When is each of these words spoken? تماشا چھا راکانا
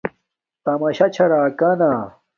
تماشا 0.63 1.07
چھا 1.15 1.25
راکانا 1.31 1.91